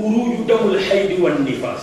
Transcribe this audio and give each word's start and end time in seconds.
خروج 0.00 0.32
دم 0.48 0.62
الحيض 0.74 1.10
والنفاس. 1.20 1.82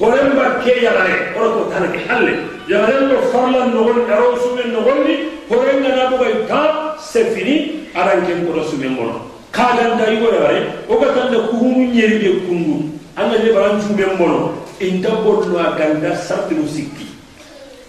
قرن 0.00 0.28
بر 0.36 0.52
كي 0.64 0.84
يغري 0.84 1.14
قرن 1.34 1.52
بر 1.72 1.86
كي 1.92 1.98
حل 2.08 2.26
يغري 2.68 3.06
بر 3.08 3.20
فرلا 3.32 3.64
نغل 3.64 4.10
اروس 4.12 4.44
من 4.56 4.66
نغل 4.76 5.06
قرن 5.50 5.82
بر 5.82 5.88
نابو 5.96 6.16
بي 6.20 6.32
تاب 6.48 7.00
سفيني 7.00 7.56
أران 7.96 8.20
كن 8.26 8.38
قرس 8.48 8.74
من 8.74 8.92
مر 8.92 9.20
قادم 9.56 9.98
دا 9.98 10.06
يغل 10.12 10.34
يغري 10.36 10.60
وقتن 10.88 11.32
كهون 11.32 11.78
نيري 11.96 12.18
بي 12.18 12.30
كنغو. 12.46 12.76
أنا 13.18 13.36
لي 13.40 13.52
بران 13.52 13.80
جو 13.80 13.94
بي 13.96 14.04
مر 14.20 14.54
انت 14.82 15.06
بور 15.24 15.48
نوا 15.48 15.66
غندا 15.78 16.10
سرت 16.28 16.52
نو 16.52 16.66
سكي. 16.68 17.08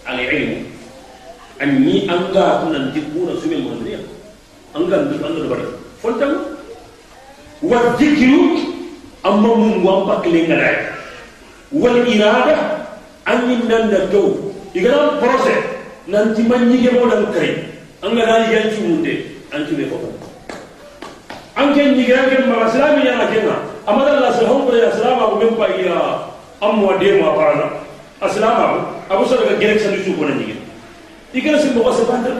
العلم 0.08 0.64
أني 1.62 2.08
أنغا 2.14 2.46
كنن 2.64 2.86
دي 2.92 3.00
قرن 3.12 3.36
سمي 3.42 3.56
مر 3.56 3.76
أنغا 4.76 4.96
ندو 5.04 5.48
بر 5.52 5.60
فولتو 6.02 6.32
والذكر 7.62 8.32
amma 9.28 9.50
mun 9.60 9.84
wampa 9.84 10.24
kelenganai 10.24 10.76
wal 11.72 12.00
irada 12.08 12.88
angin 13.28 13.68
dan 13.68 13.92
dato 13.92 14.52
igana 14.72 15.20
proses 15.20 15.60
nanti 16.08 16.40
manyige 16.48 16.96
mo 16.96 17.04
dan 17.12 17.28
kai 17.36 17.50
angana 18.00 18.48
ci 18.72 18.80
munde 18.80 19.14
anti 19.52 19.72
be 19.76 19.84
ko 19.92 19.96
anke 21.60 21.80
nyigira 21.92 22.24
ke 22.32 22.46
ma 22.48 22.64
islami 22.68 23.04
yana 23.04 23.28
kenna 23.28 23.56
amada 23.84 24.16
allah 24.16 24.32
subhanahu 24.38 24.72
wa 24.72 24.88
ta'ala 24.96 25.28
ko 25.28 25.34
men 25.36 25.52
pa 25.60 25.66
ya 25.76 25.98
amma 26.64 26.96
de 26.96 27.08
ma 27.20 27.28
parana 27.36 27.66
aslama 28.24 28.96
abu 29.12 29.28
sura 29.28 29.44
ga 29.52 29.60
gerek 29.60 29.80
sa 29.84 29.92
su 29.92 30.16
ko 30.16 30.24
na 30.24 30.34
nyigira 30.40 30.62
igana 31.36 31.58
simbo 31.60 31.84
ko 31.84 31.92
sa 31.92 32.08
banda 32.08 32.32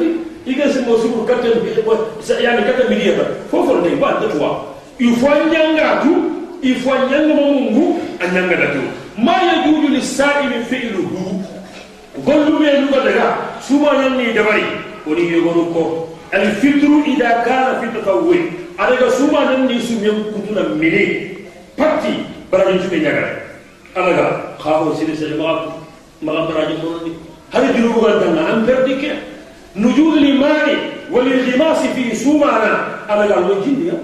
iga 0.48 0.72
su 0.72 0.80
mo 0.88 0.96
suru 0.96 1.28
katel 1.28 1.60
bi 1.60 1.76
ko 1.84 2.16
sa 2.24 2.40
yani 2.40 2.64
katel 2.64 2.88
bi 2.88 3.12
ba 3.12 3.24
fofo 3.52 3.84
de 3.84 3.92
ba 4.00 4.16
da 4.20 4.28
tuwa 4.32 4.72
il 4.98 5.12
faut 5.20 5.36
nyanga 5.52 6.00
tu 6.02 6.27
il 6.62 6.74
faut 6.76 6.90
ñangama 7.10 7.42
mungu 7.52 8.00
a 8.20 8.26
da 8.26 8.66
tu 8.72 8.80
ma 9.16 9.32
yajuju 9.32 9.88
lisaimi 9.94 10.64
filuhu 10.68 11.42
gollume 12.24 12.66
luga 12.80 13.00
daga 13.04 13.36
suma 13.60 13.90
ñanni 14.02 14.32
dabari 14.34 14.64
woni 15.06 15.30
yogonu 15.32 15.64
ko 15.72 16.08
alfitru 16.32 17.04
ida 17.06 17.42
kana 17.44 17.80
fi 17.80 17.86
tatawwi 17.96 18.38
adaga 18.78 19.10
suma 19.10 19.44
ñanni 19.50 19.80
sumyen 19.80 20.24
kutuna 20.34 20.62
mile 20.74 21.36
patti 21.76 22.12
barani 22.50 22.78
ju 22.82 22.88
me 22.90 22.98
nyaga 23.00 23.24
ala 23.94 24.12
ga 24.16 24.26
khawo 24.58 24.94
sile 24.96 25.14
sile 25.16 25.28
sini 25.30 25.38
ma 25.42 25.52
maxa 25.54 25.72
maxa 26.22 26.52
baraji 26.52 26.74
ni 27.04 27.12
hari 27.52 27.68
junubugantanna 27.76 28.42
an 28.52 28.66
berdi 28.66 28.94
ke 29.00 29.10
nujul 29.76 30.18
limani 30.18 30.74
walilhimasi 31.10 31.88
fi 31.94 32.16
sumana 32.16 33.04
alaga 33.08 33.40
lo 33.46 33.62
jinniya 33.64 33.94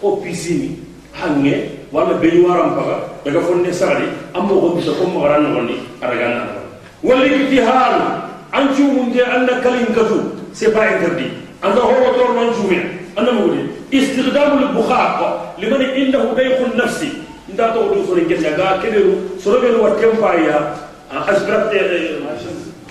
ko 0.00 0.16
pisini 0.22 0.76
hange 1.12 1.81
wala 1.92 2.14
beñu 2.16 2.48
waram 2.48 2.72
paga 2.72 2.96
daga 3.24 3.40
fonne 3.44 3.68
sari 3.72 4.08
ammo 4.34 4.56
ko 4.60 4.66
bisa 4.80 4.96
ko 4.96 5.04
mo 5.12 5.28
ran 5.28 5.44
wonni 5.52 5.76
araga 6.00 6.26
na 6.32 6.42
wala 7.04 7.24
iktihal 7.28 7.94
an 8.48 8.64
cuumunde 8.72 9.20
anna 9.20 9.60
kalin 9.60 9.92
katu 9.92 10.32
c'est 10.56 10.72
pas 10.72 10.88
interdit 10.96 11.36
anda 11.60 11.80
ho 11.84 11.92
wotor 11.92 12.32
non 12.32 12.48
cuume 12.56 12.80
anna 13.16 13.32
mugudi 13.36 13.68
al 13.92 14.72
bukhaq 14.72 15.20
liman 15.60 15.82
indahu 15.92 16.32
dayqu 16.32 16.64
nafsi 16.80 17.12
nda 17.52 17.76
to 17.76 17.92
do 17.92 18.06
so 18.08 18.16
ngenda 18.16 18.56
ga 18.56 18.80
keberu 18.80 19.36
so 19.36 19.60
be 19.60 19.68
wa 19.76 19.92
tempa 20.00 20.32
ya 20.40 20.58
asbrat 21.12 21.68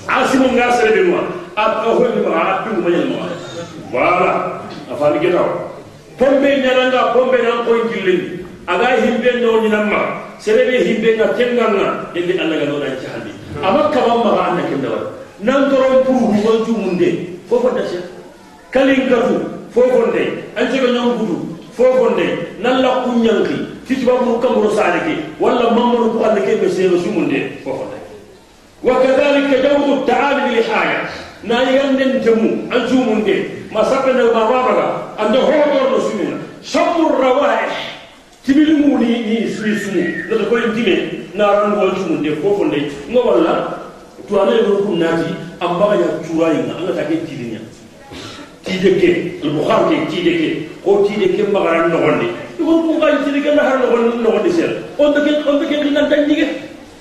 asimu 0.07 0.47
nga 0.53 0.69
sere 0.77 0.93
be 0.93 1.01
noa 1.09 1.25
a 1.57 1.89
ho 1.89 2.05
ni 2.05 2.21
ma 2.21 2.61
a 2.61 2.69
manyal 2.69 3.09
ma 3.17 3.25
voilà 3.89 4.61
afali 4.93 5.19
getaw 5.25 5.73
pombe 6.21 6.49
ñananga 6.61 7.13
pombe 7.17 7.37
nan 7.41 7.65
koy 7.65 7.81
jillini 7.89 8.40
aga 8.71 8.87
himbe 9.03 9.31
no 9.43 9.61
ñinamma 9.61 9.99
serebe 10.39 10.79
himbe 10.87 11.15
nga 11.19 11.27
tenganga 11.35 11.87
elli 12.15 12.39
allah 12.39 12.57
ga 12.59 12.65
noɗan 12.71 12.95
cahandi 13.03 13.31
ama 13.59 13.91
kaman 13.91 14.17
maga 14.23 14.41
anna 14.47 14.63
kenda 14.69 14.87
wala 14.89 15.07
nan 15.43 15.69
toron 15.69 16.03
pour 16.07 16.15
hugon 16.31 16.57
cumunde 16.65 17.09
fofo 17.49 17.69
dase 17.75 17.99
kalin 18.71 19.09
gatu 19.11 19.35
fofo 19.75 20.07
nde 20.07 20.23
an 20.55 20.71
cega 20.71 20.87
ñon 20.95 21.17
gudu 21.19 21.35
fofo 21.75 22.09
nde 22.15 22.25
nan 22.63 22.79
la 22.81 23.03
kuñanki 23.03 23.57
tituba 23.87 24.13
mu 24.23 24.39
kamro 24.39 24.71
salike 24.71 25.19
walla 25.39 25.71
mamadu 25.75 26.15
ko 26.15 26.23
allah 26.23 26.39
ke 26.45 26.55
ɓe 26.63 26.67
seero 26.71 26.95
sumunde 27.03 27.59
fofo 27.67 27.83
nde 27.91 27.99
kadhalika 29.03 29.57
jawdu 29.67 30.05
taami 30.07 30.55
lilhaja 30.55 31.11
na 31.43 31.59
yanden 31.67 32.23
temu 32.23 32.71
an 32.71 32.87
cumunde 32.87 33.35
ma 33.71 33.83
sappende 33.83 34.23
ma 34.31 34.47
babaga 34.47 34.87
ande 35.19 35.37
hoɗorno 35.43 35.99
sumina 36.07 36.37
sammu 36.63 37.09
rawaih 37.19 37.90
timili 38.45 38.73
muni 38.73 39.07
ni 39.19 39.49
suisu. 39.49 39.91
Na 40.29 40.37
to 40.37 40.45
koy 40.49 40.61
time 40.73 41.27
na 41.35 41.51
ran 41.51 41.77
wal 41.77 41.91
tumun 41.91 42.23
de 42.23 42.35
ko 42.41 42.55
fonde 42.57 42.91
ngo 43.09 43.19
walla 43.21 43.79
to 44.27 44.41
ana 44.41 44.51
yo 44.51 44.83
kum 44.83 44.99
nati 44.99 45.31
amba 45.59 45.95
ya 45.95 46.07
turai 46.23 46.67
na 46.67 46.75
Allah 46.79 46.95
ta 46.95 47.03
ke 47.03 47.23
tilinya 47.27 47.59
tide 48.63 48.99
ke 48.99 49.43
al 49.43 49.49
bukhari 49.55 49.95
ke 49.95 50.11
tide 50.11 50.31
ke 50.39 50.49
ko 50.83 51.03
tide 51.07 51.35
ke 51.35 51.51
magara 51.51 51.87
no 51.87 51.99
gonde 51.99 52.27
ko 52.57 52.81
ko 52.83 52.99
ga 52.99 53.23
tide 53.23 53.39
ke 53.43 53.55
na 53.55 53.63
har 53.63 53.79
no 53.79 54.15
no 54.15 54.29
gonde 54.31 54.51
sel 54.51 54.83
on 54.97 55.11
de 55.13 55.43
on 55.47 55.59
de 55.59 55.65
ke 55.67 55.91
nan 55.91 56.09
tan 56.09 56.27
dige 56.27 56.47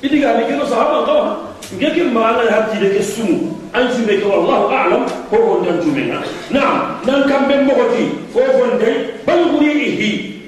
idiga 0.02 0.38
ni 0.38 0.44
ke 0.46 0.66
sahaba 0.66 1.06
ko 1.06 1.12
ha 1.22 1.32
nge 1.74 1.88
ke 1.94 2.02
magara 2.10 2.50
har 2.50 2.70
tide 2.74 2.90
ke 2.94 3.02
sumu. 3.02 3.56
An 3.72 3.86
jume 3.94 4.18
ke 4.18 4.26
wallahu 4.26 4.66
a'lam 4.74 5.06
ko 5.30 5.36
on 5.36 5.64
tan 5.64 5.78
jume 5.82 6.10
na 6.10 6.18
na'am 6.50 7.06
nan 7.06 7.22
kambe 7.30 7.54
mo 7.66 7.74
ko 7.74 7.84
ti 7.94 8.10
ko 8.34 8.40
fonde 8.58 8.90
bal 9.26 9.62
ihi. 9.62 10.39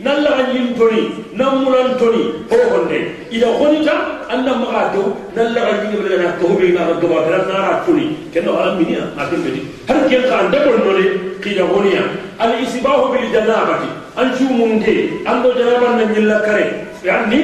Ida 3.32 3.46
honita 3.58 3.94
anna 4.28 4.52
maga 4.60 4.92
to 4.94 5.02
nan 5.36 5.54
la 5.54 5.62
anyin 5.72 6.02
be 6.04 6.16
na 6.20 6.36
to 6.40 6.48
be 6.58 6.68
na 6.76 6.92
gaba 7.00 7.18
dara 7.26 7.38
na 7.48 7.54
ra 7.64 7.84
toni 7.86 8.06
ken 8.32 8.44
no 8.44 8.52
alam 8.60 8.76
minia 8.82 9.02
akin 9.16 9.40
be 9.44 9.50
har 9.88 9.98
ken 10.08 10.22
ka 10.28 10.34
anda 10.44 10.58
bon 10.66 10.78
nole 10.86 11.04
kida 11.44 11.64
honia 11.72 12.02
al 12.38 12.52
isbahu 12.64 13.12
bil 13.14 13.26
janabati 13.34 13.88
an 14.20 14.28
sumunde 14.38 14.94
ando 15.32 15.54
janaban 15.58 15.96
nan 16.00 16.14
yilla 16.18 16.38
kare 16.46 16.64
yani 17.08 17.40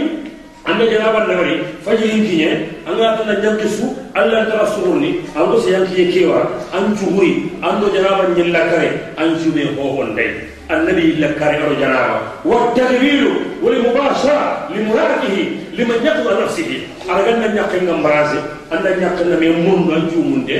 anda 0.68 0.84
janaban 0.92 1.24
nagari 1.30 1.56
fajirin 1.86 2.22
kinye 2.28 2.50
anga 2.90 3.16
tana 3.18 3.34
nyamke 3.42 3.68
su 3.78 3.86
allah 4.14 4.44
tara 4.50 4.66
suruni 4.74 5.10
ando 5.40 5.56
se 5.64 5.70
yanki 5.76 6.12
kewa 6.12 6.40
an 6.76 6.92
chuhuri 7.00 7.32
ando 7.70 7.88
janaban 7.96 8.36
nyilla 8.36 8.62
kare 8.72 8.88
an 9.16 9.36
jume 9.40 9.64
ho 9.78 9.88
honde 9.96 10.26
النبي 10.71 11.01
إلا 11.01 11.31
كارير 11.39 11.73
جنابه 11.79 12.17
والتغيير 12.45 13.27
والمباشرة 13.63 14.69
لمراده 14.75 15.35
لمن 15.77 15.97
يقضى 16.05 16.43
نفسه 16.43 16.69
على 17.09 17.29
أن 17.33 17.55
نقل 17.55 17.85
نمبرازي 17.85 18.39
أن 18.73 18.83
نقل 19.01 19.29
من 19.41 19.51
من 19.65 19.77
نجو 19.91 20.21
من 20.21 20.45
ده 20.45 20.59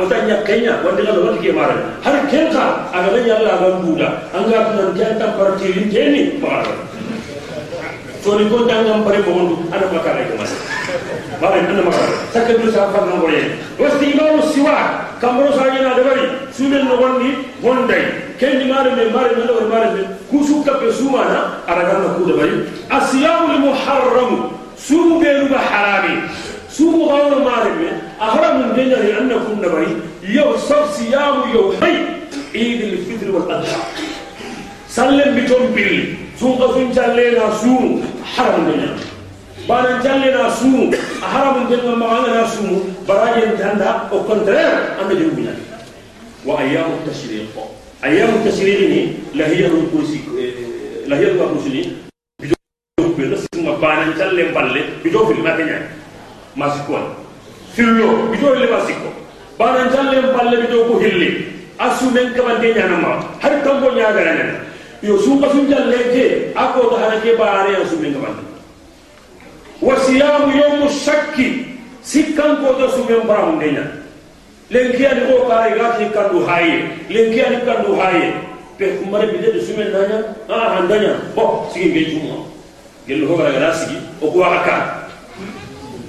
أودا 0.00 0.18
نقلنا 0.24 0.72
وانده 0.84 1.04
قال 1.10 1.18
وانده 1.18 1.42
كمارا 1.52 1.76
هل 2.04 2.14
كنتا 2.30 2.64
أغنى 2.94 3.28
يلا 3.28 3.54
أغنى 3.54 3.86
دودا 3.86 4.08
أنغا 4.34 4.58
كنا 4.66 4.90
نجانتا 4.94 5.26
برتيرين 5.38 5.90
تاني 5.92 6.22
مارا 6.42 6.72
soni 8.22 8.46
ko 8.46 8.62
dangam 8.70 9.02
pare 9.02 9.18
bondu 9.26 9.66
ana 9.74 9.82
makara 9.90 10.22
ko 10.30 10.34
mas 10.38 10.52
bare 11.42 11.58
ana 11.66 11.82
makara 11.82 12.14
sakka 12.30 12.54
du 12.54 12.70
sa 12.70 12.86
fa 12.94 13.02
ngoro 13.02 13.26
ye 13.34 13.58
wasti 13.82 14.14
imamu 14.14 14.38
siwa 14.54 14.76
kamro 15.18 15.50
sa 15.58 15.66
yana 15.74 15.98
da 15.98 16.02
bari 16.06 16.24
sumen 16.54 16.86
no 16.86 16.94
wonni 17.02 17.30
wondai 17.66 18.04
Da 22.27 22.33
bari 22.37 22.55
asiyamu 22.89 23.45
al 23.53 23.59
muharram 23.59 24.31
sumu 24.77 25.19
be 25.19 25.29
ru 25.41 25.47
ba 25.49 25.57
harami 25.57 26.15
sumu 26.69 27.07
gawro 27.09 27.39
mare 27.43 27.71
me 27.79 27.89
ahramu 28.21 28.73
denya 28.75 28.97
li 29.03 29.11
annakum 29.19 29.61
da 29.61 29.69
bari 29.69 29.93
yaw 30.35 30.53
sab 30.67 30.85
siyamu 30.93 31.49
yaw 31.55 31.65
hay 31.81 31.95
eid 32.53 32.81
al 32.89 32.97
fitr 33.09 33.27
wal 33.33 33.49
adha 33.57 33.79
sallen 34.87 35.33
bitom 35.35 35.73
billi 35.73 36.17
sun 36.39 36.57
ka 36.61 36.67
sun 36.73 36.93
calle 36.93 37.25
na 37.37 37.49
su 37.57 37.73
haramun 38.35 38.69
da 38.69 38.75
ne 38.77 38.89
bayan 39.67 39.97
calle 40.05 40.29
na 40.37 40.45
su 40.53 40.69
a 41.21 41.27
haramun 41.33 41.65
da 41.69 41.75
ne 41.81 41.95
ma 41.95 42.21
na 42.27 42.45
su 42.53 42.85
barajen 43.07 43.57
tanda 43.57 44.05
au 44.13 44.21
contraire 44.29 44.93
an 45.01 45.09
da 45.09 45.15
jumina 45.15 45.53
wa 46.45 46.59
ayyamu 46.61 47.01
tashriq 47.05 47.49
ayyamu 48.01 48.43
tasiriri 48.45 48.87
ni 48.87 49.01
lahiyahul 49.39 49.89
kursi 49.89 50.21
lahiyahul 51.09 51.49
kursi 51.57 51.69
ni 51.69 51.81
bijo 52.37 52.55
bella 53.17 53.37
sima 53.41 53.73
banan 53.81 54.13
challe 54.17 54.53
balle 54.53 54.81
bijo 55.03 55.25
fil 55.27 55.41
ma 55.41 55.57
kenya 55.57 55.81
masikon 56.55 57.09
fillo 57.73 58.29
bijo 58.31 58.53
le 58.53 58.67
masiko 58.69 59.09
banan 59.57 59.89
challe 59.89 60.21
balle 60.29 60.55
bijo 60.61 60.85
ko 60.85 60.99
hilli 61.01 61.29
asumen 61.81 62.33
kabande 62.37 62.69
nyanama 62.77 63.17
har 63.41 63.53
tambo 63.65 63.89
nyaga 63.97 64.21
nana 64.21 64.45
yo 65.01 65.17
su 65.17 65.39
kasun 65.41 65.65
challe 65.69 65.97
je 66.13 66.53
ako 66.55 66.89
da 66.93 66.97
harake 67.01 67.33
bare 67.37 67.81
asumen 67.81 68.13
kabande 68.13 68.45
wa 69.81 69.97
siyamu 70.05 70.53
yawmu 70.53 70.85
shakki 70.89 71.65
sikkan 72.05 72.61
ko 72.61 72.77
da 72.77 72.93
sumen 72.93 73.25
baram 73.25 73.57
nyanama 73.57 73.96
lenkia 74.69 75.13
ni 75.15 75.21
ko 75.31 75.47
kara 75.47 75.71
irati 75.71 76.05
kandu 76.11 76.43
haye 76.45 76.83
lenkia 77.09 77.63
kandu 77.63 77.95
haye 77.95 78.33
pe 78.77 78.99
kumare 78.99 79.27
bide 79.31 79.51
de 79.55 79.59
sumen 79.63 79.89
danya 79.95 80.35
ah 80.51 80.75
handanya 80.75 81.15
bo 81.35 81.65
sigi 81.73 81.89
ngi 81.89 82.03
juma 82.11 82.43
gelu 83.07 83.27
ho 83.31 83.33
gara 83.39 83.51
gara 83.55 83.71
sigi 83.73 83.95
o 84.21 84.27
ko 84.31 84.43
aka 84.43 85.07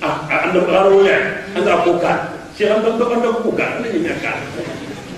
ah, 0.02 0.26
ah 0.26 0.38
anda 0.50 0.60
garo 0.66 1.00
ya 1.06 1.16
anda 1.54 1.80
ko 1.86 1.98
ka. 2.02 2.34
Si 2.58 2.66
anda 2.66 2.90
ko 2.98 3.06
anda 3.14 3.30
ko 3.40 3.50
ka 3.54 3.78
ni 3.82 4.02
ni 4.02 4.10
ka. 4.18 4.34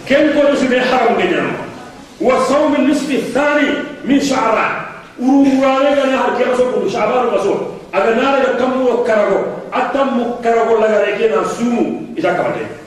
Ken 0.04 0.30
ko 0.36 0.52
su 0.54 0.68
be 0.68 0.76
haram 0.76 1.16
be 1.16 1.24
nyam 1.32 1.56
wa 2.20 2.36
sawm 2.44 2.76
nisfi 2.86 3.32
thani 3.32 3.72
min 4.04 4.20
sha'ra. 4.20 4.86
Ururare 5.20 5.96
gara 5.96 6.16
har 6.16 6.30
ke 6.36 6.44
so 6.56 6.68
ko 6.72 6.84
sha'ban 6.88 7.32
ma 7.32 7.38
so 7.40 7.76
aga 7.92 8.14
nare 8.20 8.38
da 8.44 8.50
kamu 8.60 9.00
karago. 9.08 9.40
Atam 9.72 10.38
karago 10.44 10.76
lagare 10.80 11.16
ke 11.16 11.28
na 11.32 11.40
sumu. 11.56 12.04
Ita 12.16 12.36
kamate 12.36 12.79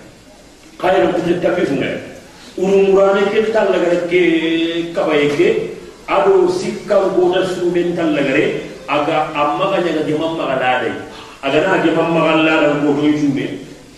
kayro 0.84 1.16
ko 1.16 1.20
tafi 1.40 1.64
funga 1.72 1.92
ururale 2.60 3.24
ke 3.32 3.50
tal 3.56 3.72
laga 3.72 4.04
ke 4.12 4.22
kabaye 4.92 5.32
ke 5.32 5.48
ado 6.12 6.52
sikka 6.52 7.16
go 7.16 7.32
da 7.32 7.48
sumen 7.48 7.96
tal 7.96 8.12
laga 8.12 8.36
re 8.36 8.46
aga 8.92 9.32
amma 9.32 9.72
ga 9.72 9.78
nyaga 9.80 10.04
de 10.04 10.14
mamma 10.20 10.44
ga 10.52 10.58
dade 10.60 10.92
aga 11.42 11.60
na 11.64 11.80
de 11.84 11.90
mamma 11.96 12.20
ga 12.28 12.34
lada 12.44 12.70
go 12.84 12.94
do 13.00 13.08
jume 13.16 13.48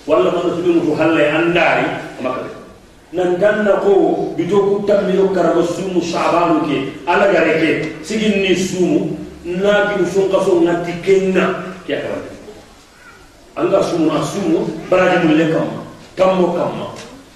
walla 0.06 0.30
man 0.32 0.54
tudun 0.56 0.86
to 0.86 0.94
halle 0.96 1.24
andari 1.26 1.86
maka 2.22 2.46
nan 3.12 3.40
danna 3.42 3.82
ko 3.82 4.32
bito 4.38 4.58
ku 4.68 4.76
tammiro 4.86 5.34
karama 5.34 5.66
sumu 5.66 6.00
shabanu 6.00 6.64
ke 6.70 6.78
ala 7.10 7.34
gare 7.34 7.54
ke 7.60 7.72
sigin 8.06 8.40
ni 8.46 8.54
sumu 8.54 9.18
na 9.44 9.90
gi 9.98 10.06
sun 10.06 10.30
kaso 10.32 10.62
na 10.62 10.86
tikenna 10.86 11.66
ya 11.90 11.98
kara 12.06 12.22
anga 13.58 13.82
sumu 13.84 14.06
na 14.14 14.22
sumu 14.24 14.70
baraji 14.90 15.28
mulle 15.28 15.48
kam 15.52 15.85
kammo 16.17 16.53
kamma 16.57 16.87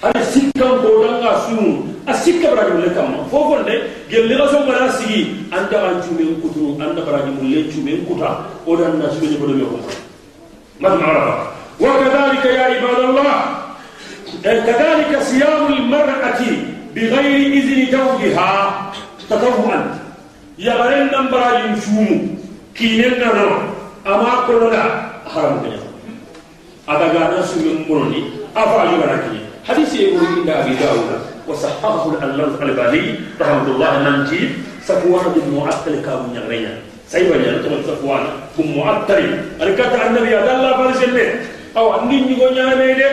hali 0.03 0.23
sikkan 0.33 0.83
ko 0.85 0.89
danga 1.05 1.33
sumu 1.49 1.89
a 2.07 2.13
sikka 2.13 2.53
baraji 2.53 2.73
mulle 2.77 2.91
kamma 2.95 3.19
fofon 3.31 3.65
de 3.65 3.75
gelle 4.13 4.35
ga 4.37 4.47
son 4.53 4.67
mara 4.69 4.89
sigi 4.93 5.21
anda 5.51 5.79
an 5.89 5.97
cume 6.05 6.25
kutu 6.43 6.77
anda 6.83 7.01
baraji 7.01 7.31
mulle 7.39 7.61
cume 7.73 7.93
kuta 8.09 8.31
o 8.67 8.77
dan 8.77 8.99
na 9.01 9.09
sume 9.15 9.37
ko 9.41 9.47
do 9.49 9.55
yo 9.59 9.67
ko 9.73 9.79
ma 10.81 10.91
ma 11.01 11.13
وكذلك 11.81 12.45
يا 12.55 12.63
عباد 12.71 13.01
الله 13.03 13.35
كذلك 14.43 15.11
صيام 15.23 15.73
المرأة 15.73 16.41
بغير 16.95 17.41
إذن 17.59 17.79
زوجها 17.91 18.53
تطوعا 19.31 19.99
يغرن 20.59 21.11
نمبر 21.15 21.43
يمشوم 21.65 22.39
كينن 22.79 23.19
نرى 23.19 23.51
أما 24.07 24.35
كلنا 24.47 24.83
حرام 25.35 25.55
كنا 25.67 25.83
afa 28.60 28.76
ayu 28.84 28.96
baraki 29.00 29.40
hadisi 29.64 29.98
e 30.04 30.08
woni 30.16 30.44
inda 30.44 30.60
abi 30.60 30.76
dawuda 30.76 31.18
wa 31.48 31.56
sahahahu 31.56 32.20
al-allahu 32.20 32.60
al-albani 32.60 33.16
rahmatullah 33.40 33.92
nanti 34.04 34.60
safwan 34.84 35.32
bin 35.32 35.48
mu'attal 35.56 35.96
ka 36.04 36.20
mun 36.28 36.36
yarayna 36.36 36.84
sai 37.08 37.24
wa 37.32 37.40
yana 37.40 37.64
to 37.64 37.72
safwan 37.88 38.24
bin 38.60 38.76
mu'attal. 38.76 39.24
Arkata 39.64 39.98
annabi 40.12 40.36
ya 40.36 40.44
dalla 40.44 40.76
bar 40.76 40.92
selle 41.00 41.40
aw 41.74 42.04
annin 42.04 42.28
ni 42.28 42.36
go 42.36 42.52
nyaame 42.52 42.88
de 43.00 43.10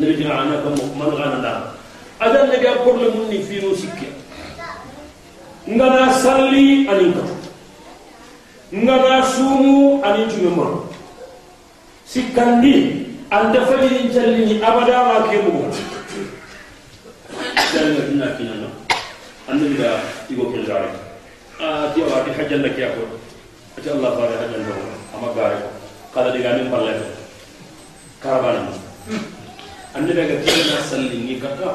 nabi 0.00 0.12
dina 0.16 0.32
anaka 0.48 0.68
man 0.96 1.10
gana 1.12 1.38
da 1.44 1.52
adan 2.24 2.48
nabi 2.48 2.66
akkorle 2.72 3.06
mun 3.12 3.28
ni 3.28 3.44
fino 3.44 3.76
sikke 3.76 4.08
ngana 5.68 6.08
salli 6.16 6.88
anin 6.88 7.12
ka 7.12 7.24
ngana 8.72 9.20
sumu 9.28 10.00
anin 10.00 10.24
jumma 10.32 10.88
sikkandi 12.08 13.11
أن 13.32 13.52
تفجر 13.52 13.82
إن 14.00 14.10
تلني 14.12 14.68
أبدا 14.68 14.98
ما 15.08 15.26
كيبوها 15.30 15.70
تلني 17.72 17.98
إن 17.98 18.20
كنا 18.38 18.54
نا. 18.62 18.68
أن 19.50 19.56
نبدا 19.64 20.00
تيبو 20.28 20.52
كن 20.52 20.66
زاري 20.66 20.90
أتي 21.60 22.02
آه، 22.02 22.06
أبدا 22.06 22.32
حج 22.38 22.52
لك 22.52 22.78
يا 22.78 22.88
كور 22.94 23.08
أتي 23.78 23.92
الله 23.92 24.10
فاري 24.16 24.34
حج 24.38 24.54
لك 24.60 24.76
أما 25.14 25.28
قاري 25.28 25.58
قال 26.14 26.26
لي 26.38 26.46
قامين 26.46 26.70
بالله 26.70 27.00
كربانا 28.22 28.68
أن 29.96 30.02
نبدا 30.06 30.24
كتيرنا 30.42 30.80
سلني 30.90 31.40
كتا 31.40 31.72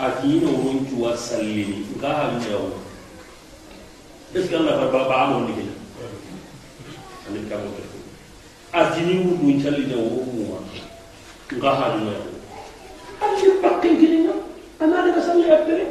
أكين 0.00 0.44
وين 0.44 0.78
جوا 0.90 1.16
سلني 1.16 1.66
غاها 2.02 2.30
من 2.30 2.44
يوم 2.52 2.72
إذن 4.36 4.54
الله 4.54 4.76
فاري 4.76 4.90
بابا 4.92 5.14
عمو 5.14 5.38
نجينا 5.40 5.74
أن 7.28 7.32
نبدا 7.34 7.56
كتيرنا 7.56 7.91
atini 8.72 9.14
wudu 9.24 9.44
intalli 9.52 9.84
wo 9.94 10.24
nga 11.56 11.70
hanuya 11.76 12.16
andi 13.20 13.44
bakken 13.62 13.94
kininga 14.00 14.34
ana 14.80 15.04
daga 15.04 15.20
salla 15.20 15.44
yappere 15.46 15.84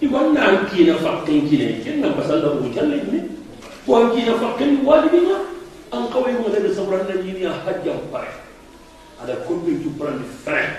iwanna 0.00 0.40
an 0.40 0.56
kina 0.70 0.94
fakken 0.94 1.48
kine. 1.48 1.82
Kenna 1.84 2.08
basalla 2.16 2.48
wu 2.54 2.64
intalli 2.70 3.02
ne 3.12 3.20
an 3.92 4.04
kina 4.16 4.32
fakken 4.40 4.80
wajibinga 4.86 5.36
an 5.92 6.02
kawai 6.12 6.32
mu 6.40 6.48
daga 6.48 6.70
sabranda 6.72 7.14
ni 7.20 7.42
ya 7.44 7.52
hajja 7.64 7.92
pare 8.12 8.32
ada 9.20 9.34
kombe 9.44 9.74
tu 9.82 9.90
prendre 9.98 10.24
frein 10.44 10.70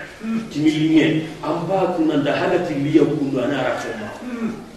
timilinge 0.50 1.28
amba 1.44 1.94
kuna 1.98 2.18
ndahala 2.24 2.58
tilia 2.66 3.04
kundu 3.06 3.38
ana 3.44 3.64
rafoma 3.70 4.10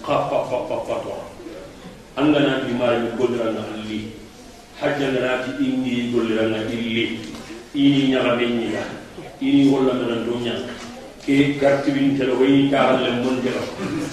ka 0.02 0.14
pa 0.28 0.38
pa 0.50 0.58
pa 0.68 0.76
pa 0.82 0.94
to 1.06 1.14
anga 2.18 2.40
na 2.42 2.60
dimari 2.66 3.06
ko 3.16 3.24
dran 3.30 3.54
na 3.54 3.62
ali 3.78 4.10
hajjanganati 4.82 5.50
inni 5.64 6.12
golliranga 6.12 6.68
illi. 6.68 7.18
Ini 7.74 8.12
ñagameñiga 8.12 9.00
ini 9.42 9.74
wollaganan 9.74 10.22
do 10.22 10.38
ñag 10.38 10.70
ke 11.26 11.58
gartiwintelo 11.58 12.38
wayi 12.38 12.70
kahalle 12.70 13.26
montelo 13.26 13.58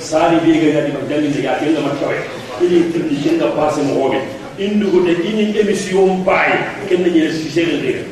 sari 0.02 0.42
begañadima 0.42 1.06
dallinde 1.06 1.42
ya 1.46 1.54
kengama 1.62 1.94
tawe 2.02 2.18
ini 2.66 2.90
tirdi 2.90 3.16
kenga 3.22 3.54
passé 3.54 3.86
moxoɓe 3.86 4.18
indugote 4.58 5.14
ini 5.22 5.54
émission 5.54 6.26
mbaye 6.26 6.58
kenna 6.90 7.14
ñene 7.14 7.30
susere 7.30 7.78
ndega 7.78 8.04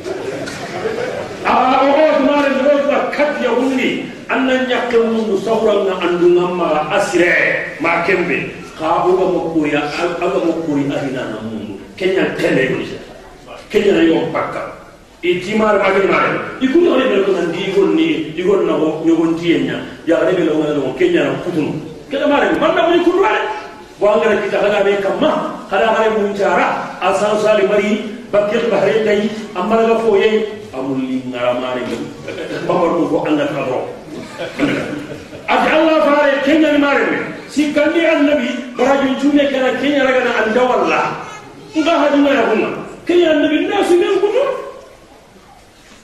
a 1.42 1.50
ah, 1.50 1.89
oxootmare 1.89 2.50
oh, 2.54 2.62
oh, 2.62 2.69
ootma 2.77 2.98
kat 3.15 3.33
yahunni 3.42 3.89
anna 4.30 4.54
ñakke 4.69 4.98
mundu 5.09 5.42
sawranga 5.42 5.98
andunga 6.06 6.45
maxa 6.54 6.81
asire. 6.98 7.33
Ma 7.81 8.04
kembe. 8.06 8.38
Xa 8.77 9.07
mundu 9.07 9.48
kenya 11.97 12.23
tele 12.38 12.63
ko 12.71 12.77
kenya 13.73 13.99
yo 14.05 14.29
pakka 14.31 14.61
e 15.25 15.41
timar 15.41 15.75
ma 15.81 15.89
ke 15.91 16.05
na 16.05 16.17
e 16.61 16.65
ku 16.69 16.79
yo 16.85 16.94
di 17.51 17.73
gon 17.73 17.97
ni 17.97 18.31
di 18.38 18.41
na 18.45 18.73
ko 18.77 19.01
yo 19.03 19.17
tienya 19.35 19.81
ya 20.05 20.21
ne 20.23 20.31
be 20.38 20.45
lo 20.45 20.61
ngana 20.61 20.94
kenya 20.95 21.21
na 21.27 21.41
kutunu 21.41 21.73
kala 22.13 22.25
mare 22.29 22.53
man 22.61 22.71
na 22.77 22.88
ko 22.94 23.11
ku 23.11 23.11
ra 23.19 23.33
wa 23.97 24.21
kita 24.21 24.61
kala 24.61 24.85
be 24.85 24.94
kamma. 25.01 25.57
Kala 25.67 25.91
mare 25.91 26.09
mun 26.15 26.31
jara 26.31 26.95
asan 27.03 27.35
sali 27.44 27.68
mari 27.68 27.99
bakir 28.31 28.71
bahre 28.71 29.04
dai 29.04 29.27
amma 29.51 29.83
ga 29.83 29.95
foye 29.99 30.47
amulli 30.71 31.19
ngara 31.27 31.59
mare 31.59 31.83
ba 32.63 32.73
ko 32.77 33.04
ko 33.11 33.18
anda 33.27 33.51
ka 33.51 33.68
ro 33.68 33.83
allah 35.51 35.97
fare 36.07 36.31
kenya 36.47 36.71
ni 36.71 36.80
mare 36.80 37.04
sikandi 37.51 37.99
annabi 37.99 38.49
barajun 38.80 39.13
jume 39.19 39.44
kana 39.51 39.75
kenya 39.83 40.07
ragana 40.07 40.31
andawalla 40.47 41.01
men 43.97 44.14
kutu 44.21 44.44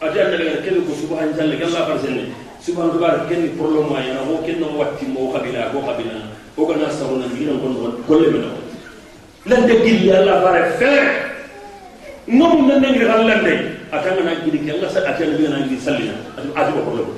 ati 0.03 0.17
annabi 0.19 0.43
ga 0.51 0.59
kene 0.63 0.79
ko 0.83 0.91
subhan 0.99 1.31
jalla 1.37 1.55
galla 1.55 1.79
farsenne 1.87 2.23
subhan 2.59 2.91
dubar 2.91 3.23
kenni 3.29 3.49
problème 3.55 3.87
ma 3.91 3.99
yana 4.03 4.23
mo 4.27 4.43
kenno 4.43 4.67
watti 4.79 5.05
mo 5.07 5.31
kabila 5.31 5.71
ko 5.71 5.79
kabila 5.79 6.15
ko 6.55 6.61
kana 6.67 6.87
sabuna 6.91 7.25
ngira 7.31 7.53
gon 7.61 8.03
golle 8.07 8.27
men 8.31 8.45
lan 9.47 9.61
de 9.67 9.75
gilli 9.83 10.11
allah 10.11 10.41
faare 10.43 10.61
fere 10.79 11.05
ngom 12.27 12.67
nan 12.67 12.83
ngi 12.83 13.03
lande 13.07 13.53
atanga 13.91 14.21
na 14.23 14.33
gidi 14.43 14.59
ke 14.65 14.71
nga 14.79 14.89
sa 14.91 14.99
atanga 15.07 15.37
bi 15.39 15.47
na 15.47 15.63
ngi 15.63 15.77
sallina 15.79 16.15
ati 16.55 16.71
ko 16.75 16.79
problème 16.83 17.11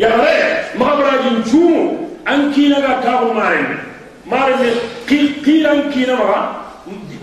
ya 0.00 0.08
re 0.16 0.34
mahabrajin 0.80 1.44
chumu 1.44 2.08
an 2.24 2.52
kina 2.56 2.80
ga 2.80 3.00
tabu 3.04 3.32
mare 3.36 3.84
mare 4.24 4.56
ne 4.60 4.70
ki 5.08 5.40
ki 5.44 5.64
an 5.66 5.90
kina 5.92 6.16
ma 6.16 6.59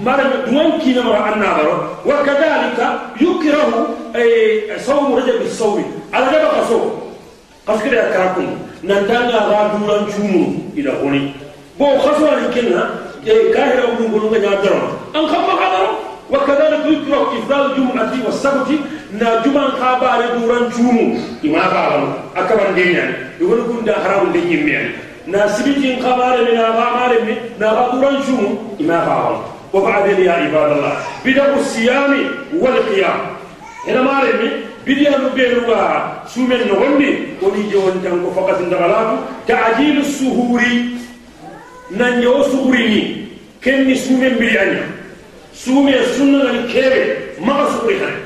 mare 0.04 0.24
duwan 0.46 0.80
kina 0.80 1.02
ma 1.02 1.14
anna 1.30 1.48
baro 1.56 1.74
wa 2.04 2.16
kadhalika 2.26 2.86
yukrahu 3.20 3.94
ay 4.14 4.30
sawm 4.78 5.14
rajab 5.16 5.40
as-sawm 5.46 5.84
ala 6.12 6.26
da 6.30 6.48
kaso 6.56 6.78
kaskira 7.66 8.10
karakun 8.12 8.48
nan 8.82 9.06
danga 9.06 9.40
ga 9.50 9.60
duran 9.78 10.06
chumu 10.10 10.42
ila 10.76 10.92
honi 11.00 11.34
bo 11.78 11.86
khaswa 12.02 12.40
ni 12.40 12.48
kinna 12.54 12.82
e 13.24 13.52
kahira 13.54 13.84
mun 13.98 14.10
gonu 14.10 14.28
ga 14.32 14.38
nyadaro 14.38 14.88
an 15.14 15.24
khamma 15.30 15.54
kadaro 15.62 15.92
وكذلك 16.32 16.86
يكره 16.88 17.28
إفضال 17.38 17.62
الجمعة 17.70 18.12
والسبت 18.24 18.68
نا 19.20 19.42
جمعة 19.44 19.68
خابار 19.80 20.20
دوران 20.38 20.64
جومو 20.72 21.16
إما 21.44 21.60
خابر 21.62 22.02
أكبر 22.36 22.70
دينيا 22.74 23.06
يقول 23.40 23.58
لكم 23.60 23.84
دا 23.84 23.94
حرام 24.00 24.32
دينيا 24.32 24.64
ميان 24.64 24.88
نا 25.26 25.46
سبتين 25.52 26.00
خابار 26.02 26.40
من 26.48 26.56
أغامار 26.56 27.10
من 27.28 27.36
نا 27.60 27.68
دوران 27.92 28.16
جومو 28.26 28.48
إما 28.80 28.98
خابر 29.06 29.36
وبعدين 29.73 30.19
يا 30.25 30.31
عباد 30.31 30.71
الله. 30.71 30.93
بدأ 31.25 31.55
الصيام 31.55 32.13
والقيام. 32.53 33.19
هنا 33.87 34.01
مارمي 34.01 34.49
بدأ 34.87 35.17
نبيروا 35.17 36.25
سومن 36.27 36.61
نغني. 36.69 37.11
وني 37.41 37.61
جوان 37.71 38.01
تنكو 38.03 38.31
فقط 38.31 38.61
ندغلاتو 38.61 39.17
تعجيل 39.47 39.97
السهور. 39.97 40.61
ننجو 41.91 42.43
سهوريني. 42.43 43.27
kenni 43.61 43.95
suume 43.95 44.29
mbiri 44.29 44.57
aña 44.57 44.83
suume 45.53 45.93
sunnanani 46.15 46.61
keɓe 46.73 47.01
maga 47.45 47.65
suuri 47.73 47.95
hane 48.01 48.19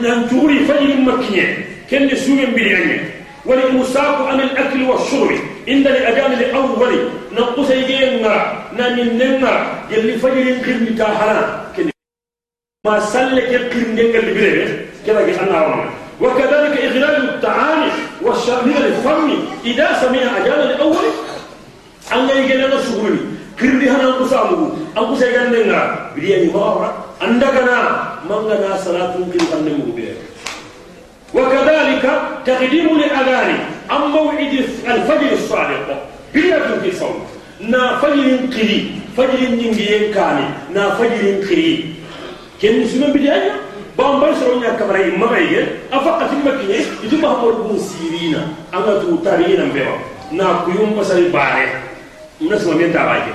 nan 0.00 0.28
cuuri 0.28 0.64
fajiri 0.64 0.94
makkiñe 1.06 1.44
kenni 1.90 2.16
suume 2.16 2.46
mbiri 2.46 2.74
aña 2.74 2.98
walshurbi 5.66 5.72
indani 5.72 5.98
ajani 6.06 6.36
li 6.36 6.44
awwali 6.54 6.98
na 7.34 7.42
kusayge 7.42 8.20
ngara 8.20 8.66
na 8.76 8.84
ñinne 8.96 9.38
ngara 9.38 9.66
jelli 9.90 10.18
fajirin 10.18 10.60
kirnita 10.64 11.04
hana 11.04 11.42
kenni 11.76 11.92
ما 12.86 12.98
سلك 13.00 13.46
القرن 13.54 13.94
جه 15.06 15.40
أنا 15.42 15.58
أرمى 15.66 15.84
وكذلك 16.20 16.74
إغلال 16.82 17.28
الطعام 17.28 17.82
والشرب 18.22 18.66
الفم 18.66 19.28
إذا 19.64 19.88
سمع 20.02 20.22
أجال 20.42 20.60
الأول 20.70 21.06
أن 22.12 22.28
يجي 22.28 22.54
لنا 22.54 22.82
شغلي 22.82 23.18
قرن 23.60 23.80
هنا 23.88 24.02
نقصامه 24.02 24.70
أنقص 24.98 25.22
يجي 25.22 25.38
لنا 25.62 26.10
بدي 26.16 26.50
ما 26.50 26.58
أورا 26.62 26.90
عندنا 27.22 27.78
من 28.30 28.40
لنا 28.50 28.76
صلاة 28.84 29.14
قرن 29.14 29.46
قرن 29.52 29.92
بيره 29.96 30.18
وكذلك 31.34 32.04
تقديم 32.46 32.86
الأذان 32.98 33.71
عن 33.92 34.10
موعد 34.10 34.52
الفجر 34.88 35.32
الصادق 35.32 35.86
بيئة 36.34 36.80
في 36.82 36.90
صوم 36.96 37.16
نا 37.60 37.98
فجر 38.00 38.36
قري 38.56 38.90
فجر 39.16 39.40
نينجي 39.52 40.08
كامي 40.16 40.48
نا 40.74 40.84
فجر 40.96 41.44
قري 41.48 41.92
imma 45.22 45.38
ye 45.38 45.60
afa 45.90 46.24
atim 46.24 46.42
makiye 46.44 46.86
itu 47.04 47.16
mahamud 47.18 47.68
bin 47.68 47.78
sirina 47.78 48.42
anga 48.72 49.00
tu 49.00 49.18
tarina 49.22 49.66
mbeba 49.66 49.98
na 50.32 50.64
kuyum 50.64 50.94
pasari 50.96 51.28
bare 51.28 51.68
na 52.40 52.58
sama 52.58 52.74
menta 52.74 53.02
baje 53.06 53.32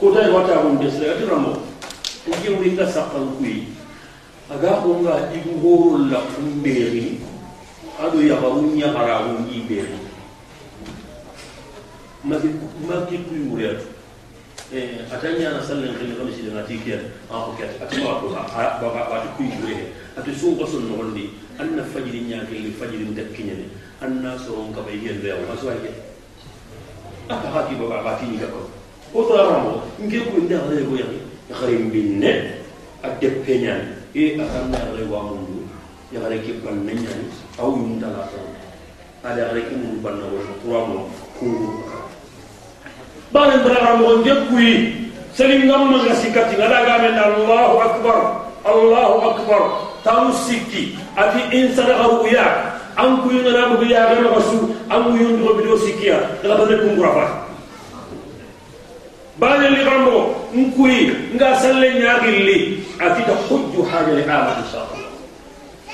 ko 0.00 0.12
tay 0.14 0.30
wata 0.30 0.62
mun 0.62 0.78
des 0.78 0.96
la 1.00 1.18
ramo 1.28 1.60
ngi 2.28 2.48
wi 2.56 2.76
ka 2.76 2.86
sakal 2.86 3.26
kuyi 3.38 3.68
aga 4.52 4.80
ko 4.82 5.02
nga 5.02 5.28
igu 5.34 5.52
horul 5.62 6.10
la 6.10 6.20
umberi 6.38 7.18
ado 8.00 8.18
yaxaru 8.30 8.60
ɲaxararu 8.78 9.32
yiɓeeri 9.52 9.96
maki 12.88 13.16
kuyureetu 13.28 13.86
eh, 14.72 15.04
ata 15.12 15.28
ñana 15.38 15.60
sallen 15.62 15.94
xili 15.98 16.14
xami 16.18 16.32
siden 16.32 16.56
ati 16.58 16.76
ken 16.84 17.02
ako 17.30 17.52
ket 17.58 17.76
ati 17.82 18.00
waati 18.04 19.28
kuyure 19.36 19.72
he 19.74 19.84
ati 20.18 20.30
sunko 20.32 20.64
son 20.66 20.88
noxondi 20.88 21.30
an 21.58 21.76
na 21.76 21.82
fajiri 21.84 22.20
ñakeli 22.30 22.72
fajiri 22.78 23.04
ndekkiñene 23.12 23.66
an 24.00 24.22
na 24.22 24.38
soron 24.38 24.72
kaba 24.74 24.90
yen 24.90 25.20
leyaw 25.22 25.44
a 25.52 25.56
suwaye 25.60 25.90
aka 27.28 27.48
xati 27.54 27.74
boga 27.76 28.00
xati 28.04 28.24
ñiga 28.32 28.48
kon 28.48 28.66
o 29.14 29.18
tolaramo 29.28 29.72
nke 30.00 30.18
kuy 30.30 30.42
nde 30.48 30.56
xarego 30.56 30.94
yaxi 30.96 31.18
xarim 31.58 31.82
mbinne. 31.90 32.60
A 33.02 33.08
deppeñani 33.16 33.96
e 34.12 34.36
atanna 34.36 34.76
yaxare 34.76 35.04
wamundu 35.08 35.59
ki 39.62 39.74
mundu 39.78 39.98
ban 40.02 40.14
na 40.18 40.26
wo 40.26 40.38
ko 40.58 40.66
mo 40.90 40.98
ko 41.38 41.46
bana 43.30 43.54
ndara 43.62 43.94
mo 44.00 44.18
ngekuyi 44.18 45.06
selim 45.38 45.70
ngamma 45.70 46.02
nga 46.02 46.14
sikati 46.18 46.58
ngada 46.58 46.82
ga 46.82 46.94
men 46.98 47.14
Allahu 47.14 47.76
akbar 47.78 48.18
Allahu 48.66 49.16
akbar 49.30 49.62
tamu 50.02 50.34
sikki 50.34 50.98
ati 51.14 51.40
insana 51.54 51.94
aruya 52.02 52.74
an 52.98 53.22
kuyi 53.22 53.38
ngana 53.46 53.78
bu 53.78 53.84
ya 53.86 54.10
ga 54.10 54.18
rasu 54.34 54.74
an 54.90 55.14
kuyi 55.14 55.38
ndo 55.38 55.54
bido 55.62 55.78
sikkiya 55.78 56.42
daga 56.42 56.66
bane 56.66 56.74
kumbura 56.82 57.10
fa 57.14 57.26
bana 59.38 59.70
li 59.70 59.80
gambo 59.86 60.34
nkuyi 60.50 61.00
nga 61.38 61.54
salle 61.62 61.86
nyaagilli 62.02 62.82
ati 62.98 63.22
ta 63.22 63.34
hujju 63.46 63.86
haja 63.86 64.12
li 64.18 64.24
ama 64.26 64.58
inshallah 64.58 64.99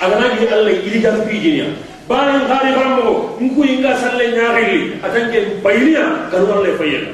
agana 0.01 0.37
gi 0.37 0.47
Allah 0.53 0.73
ili 0.77 0.99
jam 1.01 1.17
pijinya 1.25 1.67
bana 2.09 2.45
ngari 2.47 2.71
gambo 2.77 3.35
nkuyi 3.41 3.81
nga 3.83 3.97
salle 3.99 4.31
nyaagilli 4.31 5.01
atanke 5.03 5.39
bayliya 5.65 6.31
kanu 6.31 6.47
Allah 6.53 6.71
fayyana 6.79 7.11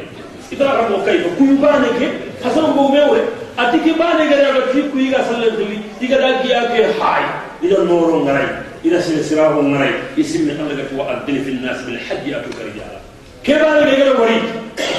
itara 0.52 0.84
mo 0.92 1.00
kay 1.06 1.24
ko 1.24 1.28
kuy 1.40 1.56
bane 1.56 1.88
ke 1.96 2.06
hasan 2.44 2.76
bo 2.76 2.92
mewe 2.92 3.24
atiki 3.56 3.96
bane 3.96 4.28
gara 4.28 4.52
ga 4.52 4.62
fi 4.74 4.84
kuy 4.92 5.08
ga 5.08 5.24
sallan 5.24 5.56
dili 5.56 5.80
iga 6.02 6.20
da 6.20 6.44
giya 6.44 6.68
ke 6.68 6.92
hay 7.00 7.24
ida 7.64 7.80
noro 7.88 8.20
ngaray 8.28 8.44
ida 8.84 9.00
sir 9.00 9.16
sirahu 9.24 9.64
ngaray 9.64 9.96
isim 10.20 10.44
min 10.44 10.60
Allah 10.60 10.76
ga 10.76 10.84
wa 10.92 11.08
adil 11.08 11.40
fil 11.40 11.56
nas 11.64 11.80
bil 11.88 11.96
hajj 11.96 12.24
atuka 12.28 12.62
rijala 12.68 13.00
ke 13.40 13.56
bane 13.56 13.92
ga 13.96 14.12
wari 14.20 14.38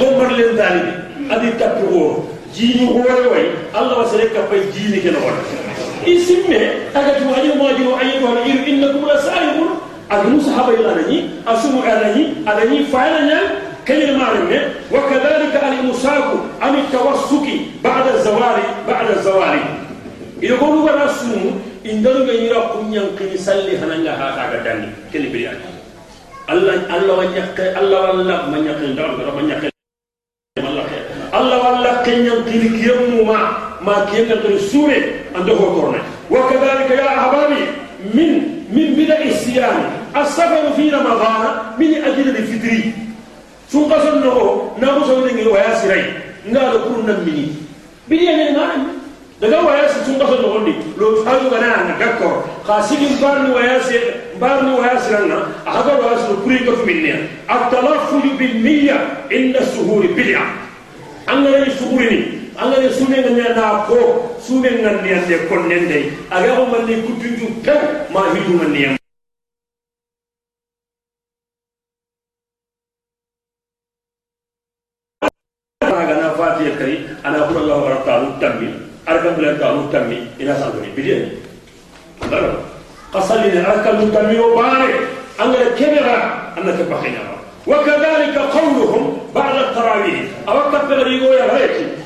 bo 0.01 0.07
marlen 0.17 0.51
dalibi 0.57 0.93
adi 1.29 1.49
tappo 1.61 1.85
go 1.93 2.05
jini 2.49 2.89
hore 2.89 3.29
way 3.29 3.45
Allah 3.77 4.01
wasale 4.01 4.25
ka 4.33 4.41
pay 4.49 4.65
jini 4.73 5.05
ke 5.05 5.13
no 5.13 5.21
wala 5.21 5.62
isim 6.05 6.48
me 6.50 6.62
aga 6.93 7.19
tu 7.19 7.27
ayi 7.33 7.51
mo 7.57 7.67
ayi 7.67 7.83
ayi 8.01 8.15
wa 8.24 8.41
ir 8.45 8.60
innakum 8.67 9.05
la 9.07 9.17
sa'ibun 9.17 9.79
adu 10.10 10.41
sahaba 10.41 10.72
ila 10.77 10.95
nani 11.00 11.29
asumu 11.45 11.83
alani 11.83 12.43
alani 12.45 12.77
fa'alanya 12.88 13.41
كلمة 13.83 14.15
معنى. 14.15 14.60
وكذلك 14.95 15.53
الإمساك 15.60 16.27
عن 16.62 16.74
التوسك 16.75 17.48
بعد 17.83 18.15
الزوال. 18.15 18.60
بعد 18.88 19.07
الزوال. 19.12 19.60
إذا 20.43 20.55
قلوا 20.55 20.88
بنا 20.88 21.07
سوم 21.07 21.60
إن 21.83 22.00
دلوا 22.03 22.31
يرى 22.31 22.62
كن 22.72 22.93
ينقل 22.95 23.39
سلي 23.39 23.75
هننغا 23.75 24.12
هذا 24.15 24.43
غداني 24.55 24.88
كلمة 25.12 25.29
بريان 25.36 25.60
الله 26.48 26.75
الله 26.95 27.13
ونيق 27.19 27.60
الله 27.60 28.00
والله 28.07 28.39
من 28.55 28.62
يقل 28.67 28.95
دار 28.95 29.12
من 29.19 29.51
يقل 29.51 29.72
الله 31.36 31.57
والله 31.67 31.93
كن 32.07 32.17
ينقل 32.24 32.63
كيوم 32.79 33.27
ما. 33.27 33.62
ما 33.85 34.05
كيف 34.11 34.31
تقول 34.31 34.53
السورة 34.53 35.01
عنده 35.35 35.55
كورنا 35.55 36.01
وكذلك 36.31 36.91
يا 36.91 37.07
أحبابي 37.07 37.61
من 38.13 38.29
من 38.71 38.93
بدء 38.97 39.29
الصيام 39.29 39.91
السفر 40.17 40.73
في 40.75 40.89
رمضان 40.89 41.45
من 41.79 41.93
أجل 41.93 42.29
الفطر. 42.29 42.77
ثم 43.69 43.83
قصر 43.83 44.15
نهو 44.15 44.61
نهو 44.81 45.03
سوزن 45.03 45.47
ويا 45.47 45.75
سيري. 45.81 46.03
نهو 46.49 46.71
كورنا 46.71 47.17
مني 47.25 47.47
بدي 48.07 48.29
أن 48.29 48.53
نعلم 48.53 48.87
لذا 49.41 49.59
ويا 49.59 49.87
سي 49.87 49.99
ثم 50.05 50.13
قصر 50.13 50.41
نهو 50.41 50.57
لي 50.65 50.73
لو 50.97 51.21
تفعلوا 51.21 51.49
بنا 51.49 51.81
أنا 51.81 51.95
كاكور 51.99 52.43
خاسي 52.63 52.95
من 52.95 53.17
بارني 53.21 53.53
ويا 53.55 53.79
سي 53.79 53.99
بارني 54.41 54.73
ويا 54.73 54.99
سيرنا 54.99 55.47
أحضر 55.67 55.95
ويا 55.99 56.17
سيرو 56.17 56.35
بريكوف 56.45 56.87
مني. 56.87 57.13
التلفل 57.51 58.29
بالمية 58.39 58.97
إن 59.31 59.55
السهور 59.55 60.05
بلع 60.17 60.41
أنا 61.29 61.49
لي 61.49 61.71
سهوريني 61.79 62.42
alla 62.57 62.77
ne 62.79 62.89
sume 62.89 63.17
na 63.55 63.86
ko 63.88 63.98
sume 64.39 64.69
ngande 64.69 65.10
ande 65.13 65.36
kon 65.50 65.67
nen 65.67 65.88
dai 65.89 66.12
aga 66.29 66.53
ko 66.55 66.63
man 66.69 66.86
ni 66.86 66.95
kutunju 67.01 67.48
kan 67.65 67.81
ma 68.13 68.29
hidu 68.33 68.53
man 68.57 68.72
ni 68.72 68.86
aga 75.81 76.15
na 76.22 76.29
fatiya 76.38 76.77
kari 76.77 76.95
ana 77.25 77.48
qul 77.50 77.57
allah 77.57 77.77
wa 77.81 77.89
rabbahu 77.98 78.38
tammi 78.39 78.69
arkan 79.10 79.33
bila 79.36 79.51
ta'u 79.57 79.89
tammi 79.89 80.17
ina 80.39 80.53
sabri 80.55 80.93
bidiyan 80.93 81.33
andara 82.22 82.62
qasali 83.13 83.50
arkan 83.57 84.13
tammi 84.13 84.36
wa 84.38 84.50
bare 84.62 84.89
angala 85.41 85.74
kebera 85.74 86.17
annaka 86.53 86.86
bakhina 86.86 87.22
wa 87.65 87.77
kadhalika 87.81 88.45
qawl 88.53 88.72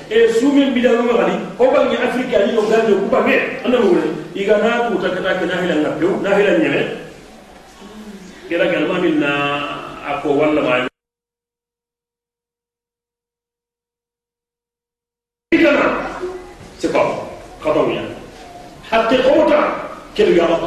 e 0.10 0.18
sumin 0.40 0.72
bidanu 0.74 1.04
ngali 1.12 1.36
ko 1.60 1.64
bangi 1.74 1.98
afrika 2.00 2.48
ni 2.48 2.56
o 2.58 2.64
gande 2.72 2.92
ku 2.96 3.06
ba 3.12 3.20
me 3.28 3.36
anda 3.66 3.78
mo 3.84 3.92
wala 3.92 4.08
iga 4.36 4.56
na 4.64 4.88
ku 4.88 4.96
takata 5.04 5.32
kana 5.44 5.56
hilan 5.62 5.80
ngapyo 5.84 6.10
na 6.24 6.30
hilan 6.38 6.58
nyeme 6.64 6.82
kira 8.48 8.66
galma 8.72 8.96
minna 9.04 9.32
ako 10.08 10.28
walla 10.40 10.62
ma 10.64 10.76
كما 15.68 15.86
سقط 16.80 17.10
قضويا 17.66 18.04
حتى 18.92 19.18
قوتا 19.24 19.62
كل 20.18 20.38
يا 20.38 20.46
رب 20.46 20.67